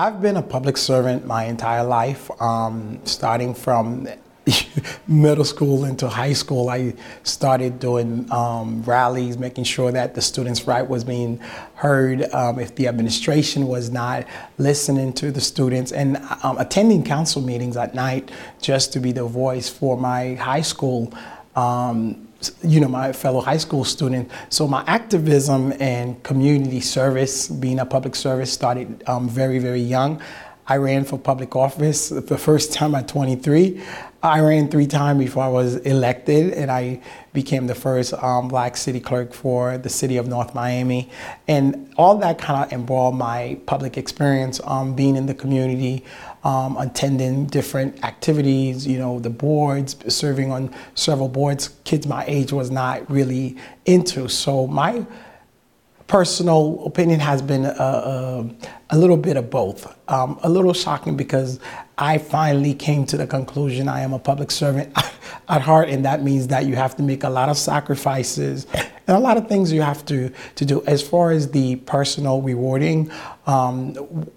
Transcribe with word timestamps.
I've 0.00 0.22
been 0.22 0.38
a 0.38 0.42
public 0.42 0.78
servant 0.78 1.26
my 1.26 1.44
entire 1.44 1.84
life, 1.84 2.30
um, 2.40 3.00
starting 3.04 3.52
from 3.52 4.08
middle 5.06 5.44
school 5.44 5.84
into 5.84 6.08
high 6.08 6.32
school. 6.32 6.70
I 6.70 6.94
started 7.22 7.78
doing 7.78 8.26
um, 8.32 8.82
rallies, 8.84 9.36
making 9.36 9.64
sure 9.64 9.92
that 9.92 10.14
the 10.14 10.22
students' 10.22 10.66
right 10.66 10.88
was 10.88 11.04
being 11.04 11.38
heard. 11.74 12.22
Um, 12.32 12.58
if 12.58 12.74
the 12.76 12.88
administration 12.88 13.66
was 13.66 13.90
not 13.90 14.26
listening 14.56 15.12
to 15.20 15.30
the 15.30 15.40
students, 15.42 15.92
and 15.92 16.16
um, 16.44 16.56
attending 16.56 17.04
council 17.04 17.42
meetings 17.42 17.76
at 17.76 17.94
night 17.94 18.30
just 18.62 18.94
to 18.94 19.00
be 19.00 19.12
the 19.12 19.26
voice 19.26 19.68
for 19.68 19.98
my 19.98 20.32
high 20.36 20.62
school 20.62 21.12
um, 21.56 22.26
you 22.62 22.80
know, 22.80 22.88
my 22.88 23.12
fellow 23.12 23.40
high 23.40 23.56
school 23.58 23.84
student. 23.84 24.30
So 24.48 24.66
my 24.66 24.84
activism 24.86 25.72
and 25.80 26.22
community 26.22 26.80
service, 26.80 27.48
being 27.48 27.78
a 27.78 27.86
public 27.86 28.14
service, 28.14 28.52
started 28.52 29.02
um, 29.06 29.28
very, 29.28 29.58
very 29.58 29.80
young. 29.80 30.20
I 30.70 30.76
ran 30.76 31.04
for 31.04 31.18
public 31.18 31.56
office 31.56 32.10
the 32.10 32.38
first 32.38 32.72
time 32.72 32.94
at 32.94 33.08
23. 33.08 33.82
I 34.22 34.38
ran 34.38 34.68
three 34.68 34.86
times 34.86 35.18
before 35.18 35.42
I 35.42 35.48
was 35.48 35.78
elected, 35.78 36.52
and 36.52 36.70
I 36.70 37.00
became 37.32 37.66
the 37.66 37.74
first 37.74 38.14
um, 38.14 38.46
black 38.46 38.76
city 38.76 39.00
clerk 39.00 39.34
for 39.34 39.78
the 39.78 39.88
city 39.88 40.16
of 40.16 40.28
North 40.28 40.54
Miami. 40.54 41.10
And 41.48 41.92
all 41.96 42.16
that 42.18 42.38
kind 42.38 42.64
of 42.64 42.72
involved 42.72 43.18
my 43.18 43.58
public 43.66 43.98
experience, 43.98 44.60
um, 44.62 44.94
being 44.94 45.16
in 45.16 45.26
the 45.26 45.34
community, 45.34 46.04
um, 46.44 46.76
attending 46.76 47.46
different 47.46 48.04
activities, 48.04 48.86
you 48.86 49.00
know, 49.00 49.18
the 49.18 49.30
boards, 49.30 49.96
serving 50.06 50.52
on 50.52 50.72
several 50.94 51.28
boards. 51.28 51.70
Kids 51.82 52.06
my 52.06 52.24
age 52.28 52.52
was 52.52 52.70
not 52.70 53.10
really 53.10 53.56
into. 53.86 54.28
So 54.28 54.68
my 54.68 55.04
personal 56.10 56.84
opinion 56.84 57.20
has 57.20 57.40
been 57.40 57.64
a, 57.64 57.68
a, 57.70 58.50
a 58.90 58.98
little 58.98 59.16
bit 59.16 59.36
of 59.36 59.48
both. 59.48 59.96
Um, 60.10 60.40
a 60.42 60.48
little 60.48 60.74
shocking 60.74 61.16
because 61.16 61.60
I 61.98 62.18
finally 62.18 62.74
came 62.74 63.06
to 63.06 63.16
the 63.16 63.28
conclusion 63.28 63.88
I 63.88 64.00
am 64.00 64.12
a 64.12 64.18
public 64.18 64.50
servant 64.50 64.92
at 65.48 65.62
heart, 65.62 65.88
and 65.88 66.04
that 66.04 66.24
means 66.24 66.48
that 66.48 66.66
you 66.66 66.74
have 66.74 66.96
to 66.96 67.04
make 67.04 67.22
a 67.22 67.30
lot 67.30 67.48
of 67.48 67.56
sacrifices 67.56 68.66
and 68.74 69.16
a 69.16 69.20
lot 69.20 69.36
of 69.36 69.46
things 69.46 69.72
you 69.72 69.82
have 69.82 70.04
to, 70.06 70.32
to 70.56 70.64
do. 70.64 70.82
As 70.84 71.00
far 71.00 71.30
as 71.30 71.52
the 71.52 71.76
personal 71.76 72.42
rewarding, 72.42 73.12
um, 73.46 74.28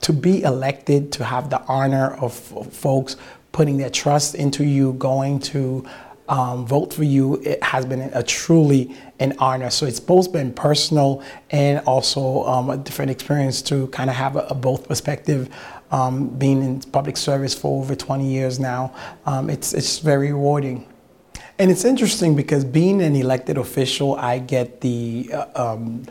to 0.00 0.14
be 0.14 0.42
elected, 0.44 1.12
to 1.12 1.24
have 1.24 1.50
the 1.50 1.60
honor 1.64 2.14
of 2.22 2.32
folks 2.32 3.16
putting 3.52 3.76
their 3.76 3.90
trust 3.90 4.34
into 4.34 4.64
you, 4.64 4.94
going 4.94 5.40
to 5.40 5.86
um, 6.28 6.66
vote 6.66 6.92
for 6.92 7.04
you, 7.04 7.40
it 7.42 7.62
has 7.62 7.86
been 7.86 8.00
a 8.12 8.22
truly 8.22 8.94
an 9.18 9.34
honor. 9.38 9.70
So 9.70 9.86
it's 9.86 10.00
both 10.00 10.32
been 10.32 10.52
personal 10.52 11.22
and 11.50 11.80
also 11.86 12.44
um, 12.44 12.70
a 12.70 12.76
different 12.76 13.10
experience 13.10 13.62
to 13.62 13.86
kind 13.88 14.10
of 14.10 14.16
have 14.16 14.36
a, 14.36 14.40
a 14.50 14.54
both 14.54 14.88
perspective. 14.88 15.48
Um, 15.90 16.28
being 16.28 16.62
in 16.62 16.80
public 16.80 17.16
service 17.16 17.54
for 17.54 17.80
over 17.80 17.94
20 17.94 18.30
years 18.30 18.60
now, 18.60 18.94
um, 19.24 19.48
it's 19.48 19.72
it's 19.72 20.00
very 20.00 20.32
rewarding. 20.32 20.86
And 21.58 21.70
it's 21.70 21.84
interesting 21.84 22.36
because 22.36 22.62
being 22.62 23.00
an 23.00 23.16
elected 23.16 23.56
official, 23.56 24.14
I 24.14 24.38
get 24.38 24.82
the 24.82 25.30
uh, 25.32 25.72
um, 25.72 26.04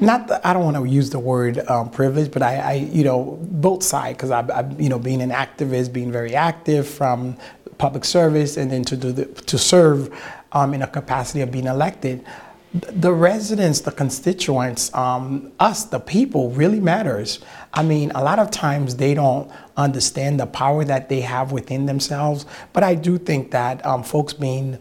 not 0.00 0.28
the, 0.28 0.46
I 0.46 0.52
don't 0.52 0.64
want 0.64 0.76
to 0.76 0.84
use 0.84 1.10
the 1.10 1.18
word 1.18 1.58
um, 1.68 1.90
privilege, 1.90 2.30
but 2.30 2.42
I, 2.42 2.56
I, 2.56 2.72
you 2.72 3.04
know, 3.04 3.38
both 3.42 3.82
sides 3.82 4.16
because 4.16 4.30
I, 4.30 4.40
I, 4.40 4.68
you 4.78 4.88
know, 4.88 4.98
being 4.98 5.20
an 5.20 5.30
activist, 5.30 5.92
being 5.92 6.10
very 6.10 6.34
active 6.34 6.88
from 6.88 7.36
public 7.80 8.04
service 8.04 8.56
and 8.58 8.70
then 8.70 8.84
to 8.84 8.96
do 8.96 9.10
the, 9.10 9.24
to 9.24 9.56
serve 9.58 10.14
um, 10.52 10.74
in 10.74 10.82
a 10.82 10.86
capacity 10.86 11.40
of 11.40 11.50
being 11.50 11.66
elected. 11.66 12.24
The 12.72 13.12
residents, 13.12 13.80
the 13.80 13.90
constituents, 13.90 14.94
um, 14.94 15.50
us, 15.58 15.86
the 15.86 15.98
people, 15.98 16.50
really 16.50 16.78
matters. 16.78 17.40
I 17.74 17.82
mean, 17.82 18.12
a 18.12 18.22
lot 18.22 18.38
of 18.38 18.52
times 18.52 18.96
they 18.96 19.14
don't 19.14 19.50
understand 19.76 20.38
the 20.38 20.46
power 20.46 20.84
that 20.84 21.08
they 21.08 21.22
have 21.22 21.50
within 21.50 21.86
themselves, 21.86 22.46
but 22.72 22.84
I 22.84 22.94
do 22.94 23.18
think 23.18 23.50
that 23.50 23.84
um, 23.84 24.04
folks 24.04 24.34
being 24.34 24.78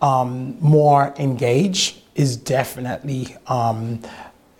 um, 0.00 0.56
more 0.60 1.14
engaged 1.18 1.98
is 2.16 2.36
definitely 2.36 3.36
um, 3.46 4.00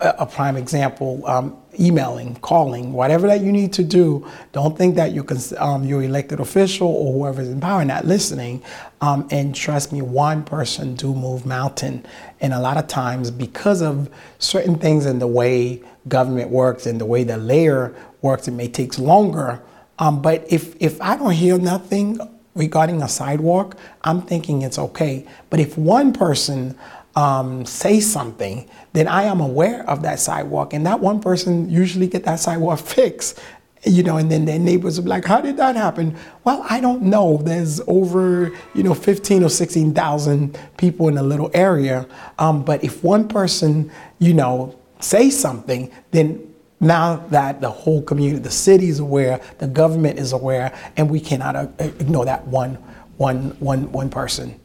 a 0.01 0.25
prime 0.25 0.55
example, 0.55 1.25
um, 1.27 1.57
emailing, 1.77 2.35
calling, 2.35 2.93
whatever 2.93 3.27
that 3.27 3.41
you 3.41 3.51
need 3.51 3.73
to 3.73 3.83
do. 3.83 4.25
Don't 4.53 4.77
think 4.77 4.95
that 4.95 5.11
you 5.11 5.23
can, 5.23 5.37
um, 5.57 5.83
your 5.83 6.01
elected 6.01 6.39
official 6.39 6.87
or 6.87 7.13
whoever's 7.13 7.49
in 7.49 7.59
power 7.59 7.83
not 7.83 8.05
listening. 8.05 8.63
Um, 9.01 9.27
and 9.29 9.53
trust 9.53 9.91
me, 9.91 10.01
one 10.01 10.43
person 10.43 10.95
do 10.95 11.13
move 11.13 11.45
mountain. 11.45 12.05
And 12.39 12.53
a 12.53 12.59
lot 12.59 12.77
of 12.77 12.87
times, 12.87 13.29
because 13.29 13.81
of 13.81 14.09
certain 14.37 14.75
things 14.75 15.05
in 15.05 15.19
the 15.19 15.27
way 15.27 15.81
government 16.07 16.49
works 16.49 16.85
and 16.85 16.99
the 16.99 17.05
way 17.05 17.25
the 17.25 17.37
layer 17.37 17.93
works, 18.21 18.47
it 18.47 18.51
may 18.51 18.69
take 18.69 18.97
longer. 18.97 19.61
Um, 19.99 20.21
but 20.21 20.45
if 20.49 20.75
if 20.79 21.01
I 21.01 21.17
don't 21.17 21.33
hear 21.33 21.57
nothing 21.57 22.19
regarding 22.55 23.01
a 23.01 23.09
sidewalk, 23.09 23.77
I'm 24.03 24.21
thinking 24.21 24.61
it's 24.61 24.79
okay. 24.79 25.25
But 25.49 25.59
if 25.59 25.77
one 25.77 26.13
person 26.13 26.77
um, 27.19 27.65
say 27.65 27.99
something, 27.99 28.65
then 28.93 29.09
I 29.09 29.23
am 29.23 29.41
aware 29.41 29.87
of 29.89 30.03
that 30.03 30.21
sidewalk, 30.21 30.73
and 30.73 30.85
that 30.85 31.01
one 31.01 31.19
person 31.19 31.69
usually 31.69 32.07
get 32.07 32.23
that 32.23 32.39
sidewalk 32.39 32.79
fixed. 32.95 33.39
You 33.85 34.03
know, 34.03 34.17
and 34.17 34.29
then 34.29 34.43
their 34.43 34.59
neighbors 34.59 34.99
be 34.99 35.07
like, 35.07 35.25
"How 35.25 35.39
did 35.41 35.55
that 35.57 35.75
happen?" 35.75 36.17
Well, 36.43 36.65
I 36.69 36.81
don't 36.81 37.03
know. 37.03 37.37
There's 37.37 37.81
over 37.87 38.51
you 38.73 38.83
know 38.83 38.93
15 38.93 39.43
or 39.43 39.49
16,000 39.49 40.57
people 40.77 41.07
in 41.07 41.17
a 41.17 41.23
little 41.23 41.49
area, 41.53 42.05
um, 42.39 42.63
but 42.63 42.83
if 42.83 43.03
one 43.03 43.27
person 43.27 43.89
you 44.19 44.33
know 44.33 44.77
say 44.99 45.29
something, 45.29 45.91
then 46.11 46.45
now 46.81 47.17
that 47.31 47.61
the 47.61 47.69
whole 47.69 48.01
community, 48.01 48.41
the 48.41 48.51
city 48.51 48.87
is 48.89 48.99
aware, 48.99 49.41
the 49.59 49.67
government 49.67 50.19
is 50.19 50.33
aware, 50.33 50.73
and 50.97 51.09
we 51.09 51.19
cannot 51.19 51.55
uh, 51.55 51.67
ignore 51.79 52.25
that 52.25 52.47
one, 52.47 52.75
one, 53.17 53.51
one, 53.59 53.91
one 53.93 54.09
person. 54.09 54.59